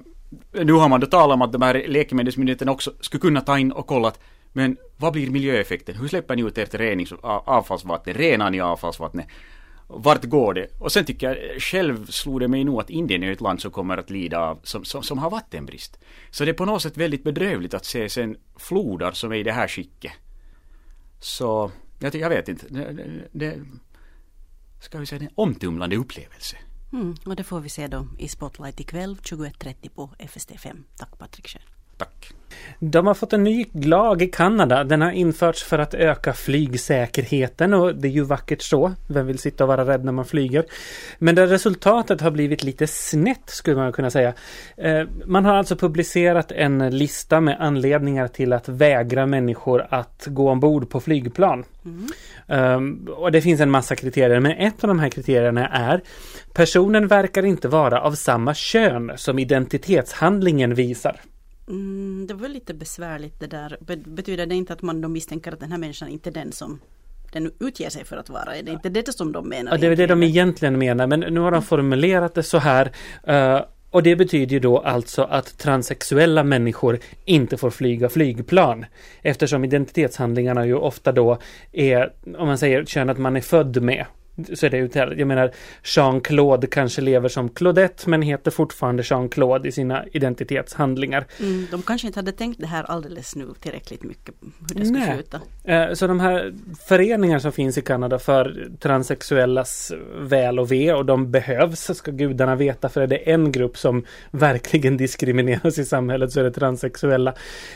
[0.64, 3.72] nu har man då talat om att de här läkemedelsmyndigheterna också skulle kunna ta in
[3.72, 4.20] och kolla att
[4.52, 5.96] men vad blir miljöeffekten?
[5.96, 8.14] Hur släpper ni ut ert renings avfallsvatten?
[8.14, 9.26] Renar ni avfallsvattnet?
[9.86, 10.68] Vart går det?
[10.78, 13.60] Och sen tycker jag, eh, själv slog det mig nog att Indien är ett land
[13.60, 15.98] som kommer att lida av, som, som, som har vattenbrist.
[16.30, 19.42] Så det är på något sätt väldigt bedrövligt att se sen flodar som är i
[19.42, 20.12] det här skicket.
[21.20, 22.66] Så, jag, jag vet inte.
[22.68, 23.58] Det, det, det,
[24.80, 26.56] ska vi säga, det är en omtumlande upplevelse.
[26.92, 30.82] Mm, och det får vi se då i Spotlight ikväll 21.30 på FST5.
[30.96, 31.81] Tack Patrik Schön.
[32.04, 32.32] Tack.
[32.78, 34.84] De har fått en ny lag i Kanada.
[34.84, 38.92] Den har införts för att öka flygsäkerheten och det är ju vackert så.
[39.08, 40.64] Vem vill sitta och vara rädd när man flyger?
[41.18, 44.34] Men det resultatet har blivit lite snett skulle man kunna säga.
[44.76, 50.50] Eh, man har alltså publicerat en lista med anledningar till att vägra människor att gå
[50.50, 51.64] ombord på flygplan.
[51.84, 52.08] Mm.
[52.76, 56.00] Um, och det finns en massa kriterier, men ett av de här kriterierna är
[56.54, 61.20] Personen verkar inte vara av samma kön som identitetshandlingen visar.
[61.72, 63.76] Mm, det var lite besvärligt det där.
[63.96, 66.80] Betyder det inte att man då misstänker att den här människan inte är den som
[67.32, 68.56] den utger sig för att vara?
[68.56, 69.72] Är det inte det som de menar?
[69.72, 72.92] Ja, det är det de egentligen menar, men nu har de formulerat det så här.
[73.28, 78.84] Uh, och det betyder ju då alltså att transsexuella människor inte får flyga flygplan.
[79.22, 81.38] Eftersom identitetshandlingarna ju ofta då
[81.72, 84.06] är, om man säger könet man är född med
[84.54, 85.18] så är det uttalat.
[85.18, 91.26] Jag menar Jean-Claude kanske lever som Claudette men heter fortfarande Jean-Claude i sina identitetshandlingar.
[91.40, 94.34] Mm, de kanske inte hade tänkt det här alldeles nu tillräckligt mycket
[94.74, 95.40] hur det ska skjuta.
[95.64, 96.54] Eh, så de här
[96.88, 102.54] föreningar som finns i Kanada för transsexuellas väl och ve och de behövs ska gudarna
[102.54, 107.34] veta för är det en grupp som verkligen diskrimineras i samhället så är det transsexuella.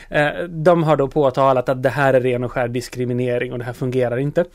[0.09, 3.65] Eh, de har då påtalat att det här är ren och skär diskriminering och det
[3.65, 4.45] här fungerar inte.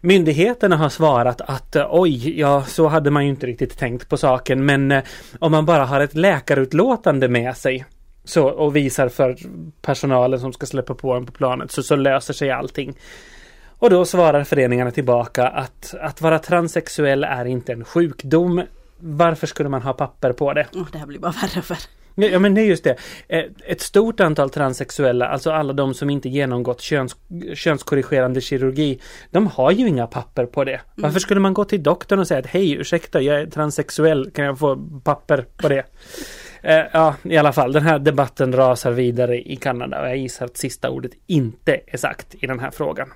[0.00, 4.16] Myndigheterna har svarat att att oj, ja så hade man ju inte riktigt tänkt på
[4.16, 5.02] saken men eh,
[5.38, 7.84] om man bara har ett läkarutlåtande med sig
[8.24, 9.36] så, och visar för
[9.82, 12.96] personalen som ska släppa på en på planet så, så löser sig allting.
[13.78, 18.62] Och då svarar föreningarna tillbaka att att vara transsexuell är inte en sjukdom.
[18.98, 20.66] Varför skulle man ha papper på det?
[20.74, 21.78] Oh, det här blir bara värre och värre.
[22.18, 22.96] Ja men det är just det.
[23.28, 27.16] Eh, ett stort antal transsexuella, alltså alla de som inte genomgått köns,
[27.54, 29.00] könskorrigerande kirurgi,
[29.30, 30.72] de har ju inga papper på det.
[30.72, 30.82] Mm.
[30.94, 34.44] Varför skulle man gå till doktorn och säga att hej ursäkta jag är transsexuell, kan
[34.44, 35.84] jag få papper på det?
[36.62, 40.44] Eh, ja, i alla fall, den här debatten rasar vidare i Kanada och jag gissar
[40.44, 43.08] att sista ordet inte är sagt i den här frågan.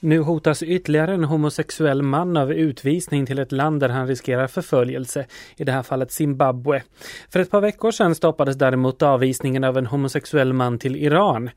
[0.00, 5.26] Nu hotas ytterligare en homosexuell man av utvisning till ett land där han riskerar förföljelse,
[5.56, 6.82] i det här fallet Zimbabwe.
[7.30, 11.50] För ett par veckor sedan stoppades däremot avvisningen av en homosexuell man till Iran.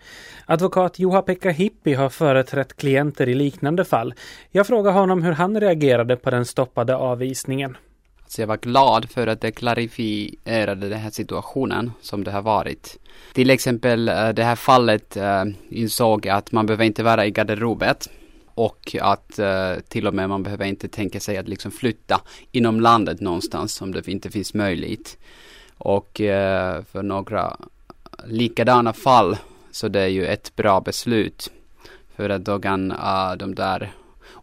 [0.46, 4.14] Advokat Juha-Pekka Hippi har företrätt klienter i liknande fall.
[4.52, 7.78] Jag frågar honom hur han reagerade på den stoppade avvisningen.
[8.28, 13.00] Så jag var glad för att det klarifierade den här situationen som det har varit.
[13.34, 18.10] Till exempel eh, det här fallet eh, insåg att man behöver inte vara i garderobet
[18.54, 22.82] och att eh, till och med man behöver inte tänka sig att liksom flytta inom
[22.82, 25.18] landet någonstans om det inte finns möjligt.
[25.78, 27.58] Och eh, för några
[28.26, 29.38] likadana fall
[29.72, 31.52] så det är ju ett bra beslut.
[32.16, 33.92] För att då kan eh, de där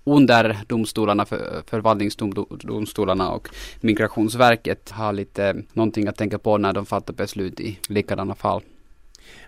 [0.05, 3.49] under domstolarna, för, förvaltningsdomstolarna och
[3.81, 8.62] Migrationsverket har lite någonting att tänka på när de fattar beslut i likadana fall.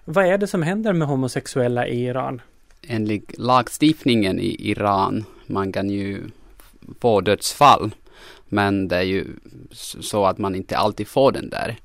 [0.04, 2.42] Vad är det som händer med homosexuella i Iran?
[2.82, 6.22] Enligt lagstiftningen i Iran, man kan ju
[7.00, 7.90] få dödsfall.
[8.48, 9.26] Men det är ju
[10.00, 11.76] så att man inte alltid får den där.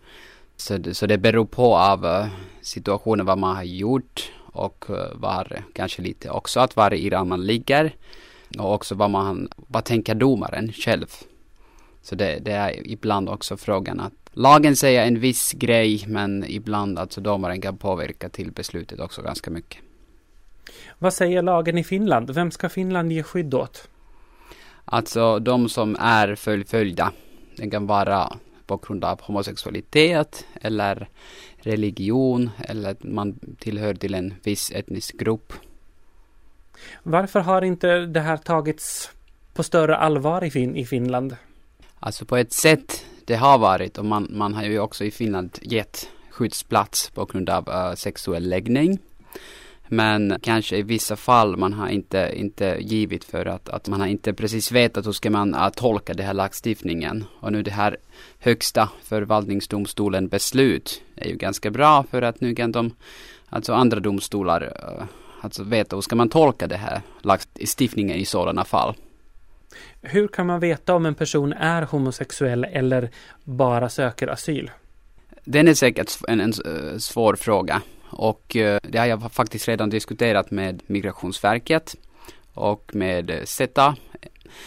[0.58, 2.27] Så det, så det beror på av eh,
[2.62, 7.27] situationen vad man har gjort och eh, var kanske lite också att var i Iran
[7.27, 7.95] man ligger.
[8.60, 11.08] Och också vad man, vad tänker domaren själv?
[12.01, 16.99] Så det, det är ibland också frågan att lagen säger en viss grej men ibland
[16.99, 19.79] alltså domaren kan påverka till beslutet också ganska mycket.
[20.99, 22.32] Vad säger lagen i Finland?
[22.32, 23.88] Vem ska Finland ge skydd åt?
[24.86, 27.12] Alltså de som är förföljda.
[27.58, 31.08] Det kan vara på grund av homosexualitet eller
[31.58, 35.54] religion eller att man tillhör till en viss etnisk grupp.
[37.04, 39.12] Varför har inte det här tagits
[39.54, 41.36] på större allvar i, fin i Finland?
[41.99, 45.60] Alltså på ett sätt det har varit och man, man har ju också i Finland
[45.62, 48.99] gett skyddsplats på grund av uh, sexuell läggning.
[49.87, 54.07] Men kanske i vissa fall man har inte, inte givit för att, att man har
[54.07, 57.23] inte precis vetat hur ska man uh, tolka den här lagstiftningen.
[57.39, 57.97] Och nu det här
[58.39, 62.91] högsta förvaltningsdomstolen beslut är ju ganska bra för att nu kan de,
[63.49, 65.05] alltså andra domstolar uh,
[65.41, 68.95] alltså veta hur ska man tolka det här lagstiftningen i sådana fall.
[70.01, 73.09] Hur kan man veta om en person är homosexuell eller
[73.43, 74.71] bara söker asyl?
[75.43, 76.53] Den är säkert en, en
[76.99, 77.81] svår fråga
[78.15, 81.95] och uh, det har jag faktiskt redan diskuterat med Migrationsverket
[82.54, 83.95] och med SETA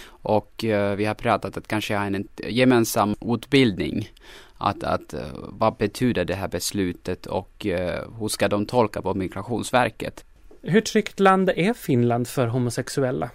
[0.08, 4.08] och uh, vi har pratat att kanske ha en gemensam utbildning
[4.58, 5.14] att, att
[5.48, 7.66] vad betyder det här beslutet och
[8.18, 10.24] hur ska de tolka på Migrationsverket?
[10.62, 13.30] Hur tryggt land är Finland för homosexuella?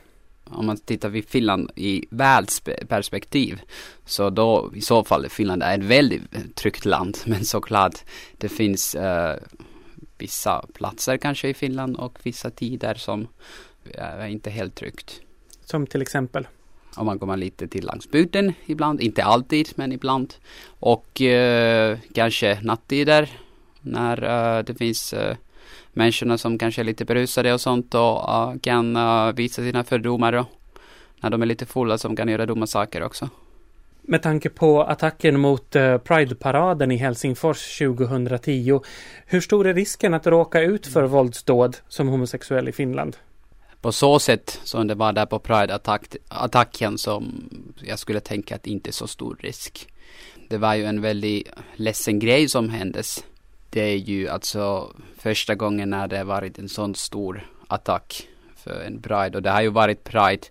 [0.46, 3.62] Om man tittar vid Finland i världsperspektiv
[4.06, 7.96] så då i så fall Finland är ett väldigt tryggt land men såklart
[8.38, 9.36] det finns uh,
[10.24, 13.28] vissa platser kanske i Finland och vissa tider som
[13.94, 15.22] är inte helt tryggt.
[15.66, 16.48] Som till exempel?
[16.96, 20.34] Om man kommer lite till landsbygden ibland, inte alltid men ibland.
[20.80, 23.30] Och uh, kanske nattider
[23.82, 25.14] när uh, det finns
[25.94, 30.34] människorna som kanske är lite berusade och sånt och uh, kan uh, visa sina fördomar
[30.34, 30.48] och
[31.22, 33.30] när de är lite fulla som kan göra dumma saker också.
[34.06, 38.82] Med tanke på attacken mot eh, Pride-paraden i Helsingfors 2010,
[39.26, 43.18] hur stor är risken att råka ut för våldsdåd som homosexuell i Finland?
[43.82, 47.50] På så sätt som det var där på Pride-attacken som
[47.84, 49.88] jag skulle tänka att det inte är så stor risk.
[50.50, 53.24] Det var ju en väldigt ledsen grej som händes
[53.74, 59.02] det är ju alltså första gången när det varit en sån stor attack för en
[59.02, 59.38] Pride.
[59.38, 60.48] Och det har ju varit Pride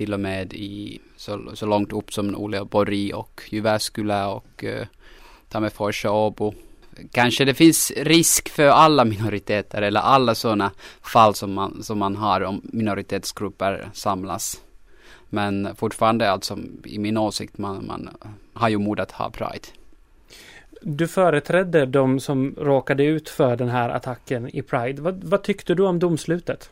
[0.00, 4.86] till och med i så, så långt upp som Uleåborg och Jyväskylä och uh,
[5.48, 6.54] Tammerfors och Åbo.
[7.12, 10.70] Kanske det finns risk för alla minoriteter eller alla sådana
[11.02, 14.60] fall som man, som man har om minoritetsgrupper samlas.
[15.28, 18.08] Men fortfarande alltså i min åsikt man, man
[18.52, 19.68] har ju mod att ha Pride.
[20.82, 25.02] Du företrädde de som råkade ut för den här attacken i Pride.
[25.02, 26.70] Vad, vad tyckte du om domslutet?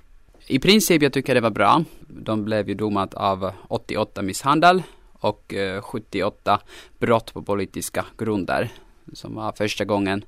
[0.50, 1.84] I princip jag tycker det var bra.
[2.08, 4.82] De blev ju domat av 88 misshandel
[5.12, 6.60] och eh, 78
[6.98, 8.68] brott på politiska grunder.
[9.12, 10.24] Som var första gången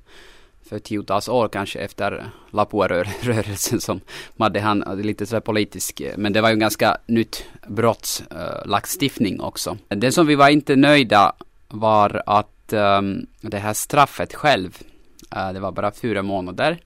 [0.69, 4.01] för tiotals år kanske efter Lapua-rörelsen som
[4.37, 9.77] hade han lite sådär politisk, eh, men det var ju en ganska nytt brottslagstiftning också.
[9.87, 11.35] Det som vi var inte nöjda
[11.67, 14.77] var att um, det här straffet själv,
[15.35, 16.79] uh, det var bara fyra månader.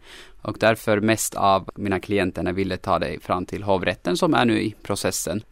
[0.46, 4.62] Och därför mest av mina klienter ville ta det fram till hovrätten som är nu
[4.62, 5.44] i processen.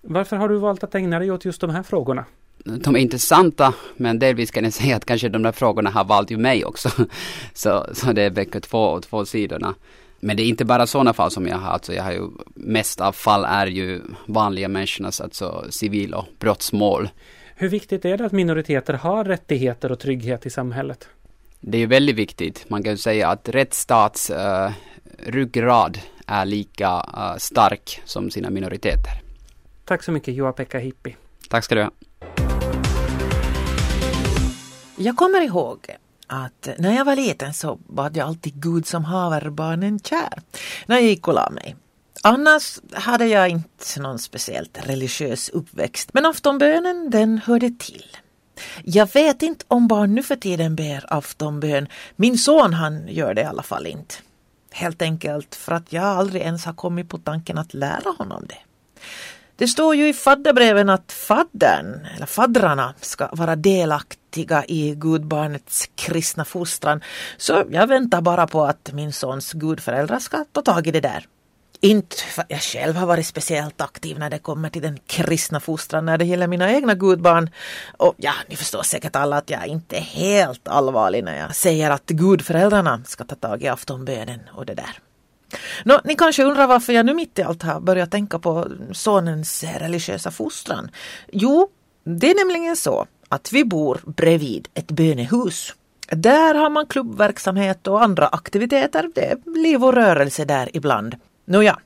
[0.00, 2.24] Varför har du valt att ägna dig åt just de här frågorna?
[2.64, 6.30] De är intressanta, men delvis kan jag säga att kanske de där frågorna har valt
[6.30, 6.90] ju mig också.
[7.52, 9.74] så, så det väcker två, två sidorna.
[10.20, 12.22] Men det är inte bara sådana fall som jag har, alltså jag har ju
[12.54, 17.08] mest av fall är ju vanliga människornas, alltså civil och brottsmål.
[17.56, 21.08] Hur viktigt är det att minoriteter har rättigheter och trygghet i samhället?
[21.60, 22.70] Det är ju väldigt viktigt.
[22.70, 24.70] Man kan ju säga att rättsstats uh,
[25.18, 29.22] ryggrad är lika uh, stark som sina minoriteter.
[29.84, 31.16] Tack så mycket Juha-Pekka Hippi.
[31.48, 31.90] Tack ska du ha.
[34.96, 35.78] Jag kommer ihåg
[36.26, 40.42] att när jag var liten så bad jag alltid Gud som haver barnen kär
[40.86, 41.76] när jag gick och la mig.
[42.22, 48.04] Annars hade jag inte någon speciellt religiös uppväxt men aftonbönen den hörde till.
[48.84, 51.88] Jag vet inte om barn nu för tiden ber aftonbön.
[52.16, 54.14] Min son han gör det i alla fall inte.
[54.70, 58.58] Helt enkelt för att jag aldrig ens har kommit på tanken att lära honom det.
[59.56, 66.44] Det står ju i fadderbreven att faddern, eller faddrarna, ska vara delaktiga i gudbarnets kristna
[66.44, 67.00] fostran.
[67.36, 71.26] Så jag väntar bara på att min sons gudföräldrar ska ta tag i det där.
[71.80, 75.60] Inte för att jag själv har varit speciellt aktiv när det kommer till den kristna
[75.60, 77.50] fostran när det gäller mina egna gudbarn.
[77.96, 81.90] Och ja, ni förstår säkert alla att jag inte är helt allvarlig när jag säger
[81.90, 84.98] att gudföräldrarna ska ta tag i aftonbönen och det där.
[85.84, 89.64] Nå, ni kanske undrar varför jag nu mitt i allt har börjat tänka på sonens
[89.64, 90.90] religiösa fostran.
[91.32, 91.68] Jo,
[92.04, 95.74] det är nämligen så att vi bor bredvid ett bönehus.
[96.10, 99.10] Där har man klubbverksamhet och andra aktiviteter.
[99.14, 101.16] Det är liv och rörelse där ibland.
[101.48, 101.78] Nåja,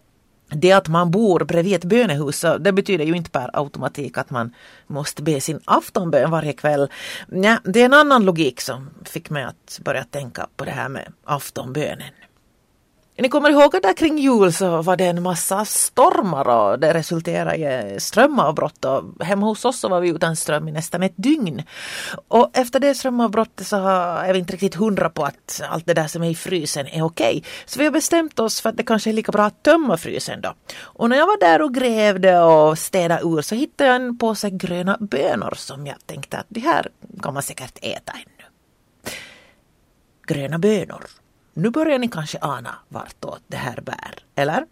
[0.48, 4.54] det att man bor bredvid ett bönehus, det betyder ju inte per automatik att man
[4.86, 6.88] måste be sin aftonbön varje kväll.
[7.26, 10.88] Nej, det är en annan logik som fick mig att börja tänka på det här
[10.88, 12.08] med aftonbönen.
[13.16, 16.94] Ni kommer ihåg att där kring jul så var det en massa stormar och det
[16.94, 21.12] resulterade i strömavbrott och hemma hos oss så var vi utan ström i nästan ett
[21.16, 21.62] dygn.
[22.28, 26.06] Och efter det strömavbrottet så är vi inte riktigt hundra på att allt det där
[26.06, 27.38] som är i frysen är okej.
[27.38, 27.50] Okay.
[27.64, 30.40] Så vi har bestämt oss för att det kanske är lika bra att tömma frysen
[30.40, 30.54] då.
[30.80, 34.50] Och när jag var där och grävde och städade ur så hittade jag en påse
[34.50, 36.88] gröna bönor som jag tänkte att det här
[37.22, 38.48] kan man säkert äta ännu.
[40.26, 41.21] Gröna bönor
[41.54, 44.64] nu börjar ni kanske ana vartåt det här bär, eller?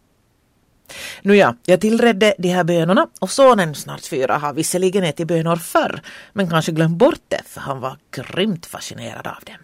[1.23, 6.03] Nåja, jag tillredde de här bönorna och sonen, snart fyra, har visserligen ätit bönor förr
[6.33, 9.57] men kanske glömt bort det för han var grymt fascinerad av dem.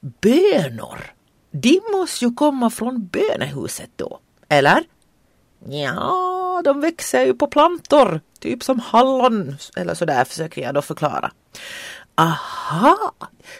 [0.00, 1.14] Bönor!
[1.50, 4.18] De måste ju komma från bönehuset då,
[4.48, 4.84] eller?
[5.68, 11.30] Ja, de växer ju på plantor, typ som hallon eller sådär försöker jag då förklara.
[12.18, 13.12] Aha,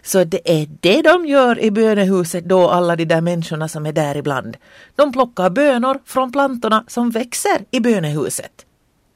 [0.02, 3.92] så det är det de gör i bönehuset då, alla de där människorna som är
[3.92, 4.56] där ibland.
[4.96, 8.66] De plockar bönor från plantorna som växer i bönehuset.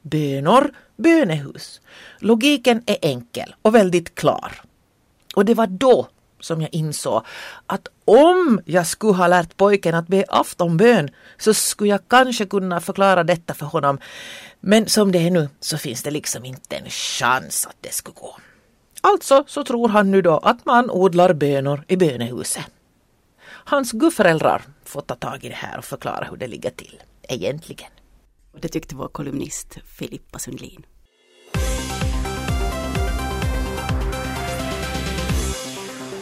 [0.01, 1.81] Bönor, bönehus.
[2.19, 4.61] Logiken är enkel och väldigt klar.
[5.35, 6.07] Och det var då
[6.39, 7.25] som jag insåg
[7.67, 12.81] att om jag skulle ha lärt pojken att be aftonbön så skulle jag kanske kunna
[12.81, 13.99] förklara detta för honom.
[14.59, 18.15] Men som det är nu så finns det liksom inte en chans att det skulle
[18.15, 18.37] gå.
[19.05, 22.65] Alltså så tror han nu då att man odlar bönor i bönehuset.
[23.45, 27.91] Hans gudföräldrar får ta tag i det här och förklara hur det ligger till egentligen.
[28.53, 30.85] Och det tyckte vår kolumnist Filippa Sundlin.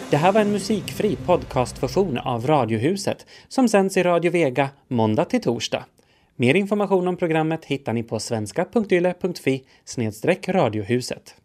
[0.09, 5.41] Det här var en musikfri podcastversion av Radiohuset som sänds i Radio Vega måndag till
[5.41, 5.85] torsdag.
[6.35, 9.63] Mer information om programmet hittar ni på svenska.yle.fi
[10.47, 11.40] radiohuset.